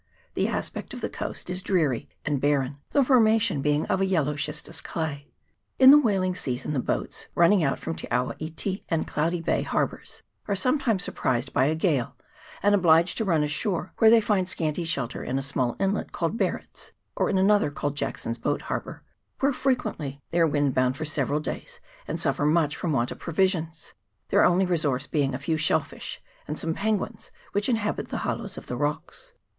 The 0.33 0.47
aspect 0.47 0.95
of 0.95 1.01
the 1.01 1.11
coast 1.11 1.47
is 1.47 1.61
dreary 1.61 2.09
and 2.25 2.41
barren, 2.41 2.77
the 2.89 3.03
forma 3.03 3.37
tion 3.37 3.61
being 3.61 3.85
a 3.87 4.03
yellow 4.03 4.33
schistous 4.33 4.81
clay. 4.83 5.29
In 5.77 5.91
the 5.91 5.99
whaling 6.01 6.33
season 6.33 6.73
the 6.73 6.79
boats, 6.79 7.27
running 7.35 7.63
out 7.63 7.77
from 7.77 7.93
Te 7.93 8.07
awa 8.09 8.33
iti 8.39 8.83
and 8.89 9.05
Cloudy 9.07 9.41
Bay 9.41 9.61
harbours, 9.61 10.23
are 10.47 10.55
sometimes 10.55 11.03
surprised 11.03 11.53
by 11.53 11.65
a 11.67 11.75
gale, 11.75 12.15
and 12.63 12.73
obliged 12.73 13.15
to 13.19 13.25
run 13.25 13.43
ashore, 13.43 13.93
where 13.99 14.09
they 14.09 14.19
find 14.19 14.49
scanty 14.49 14.85
shelter 14.85 15.23
in 15.23 15.37
a 15.37 15.43
small 15.43 15.75
inlet 15.79 16.11
called 16.11 16.35
Barret's, 16.35 16.93
or 17.15 17.29
in 17.29 17.37
another 17.37 17.69
called 17.69 17.95
Jackson's 17.95 18.39
Boat 18.39 18.63
Harbour, 18.63 19.03
where 19.39 19.53
fre 19.53 19.73
quently 19.73 20.19
they 20.31 20.39
are 20.39 20.47
windbound 20.47 20.97
for 20.97 21.05
several 21.05 21.39
days, 21.39 21.79
and 22.07 22.19
suffer 22.19 22.47
much 22.47 22.75
from 22.75 22.91
want 22.91 23.11
of 23.11 23.19
provisions, 23.19 23.93
their 24.29 24.43
only 24.43 24.65
re 24.65 24.77
source 24.77 25.05
being 25.05 25.35
a 25.35 25.37
few 25.37 25.57
shell 25.57 25.81
fish, 25.81 26.19
and 26.47 26.57
some 26.57 26.73
penguins 26.73 27.29
which 27.51 27.69
inhabit 27.69 28.07
the 28.07 28.17
hollows 28.25 28.57
of 28.57 28.65
the 28.65 28.75
rocks. 28.75 29.33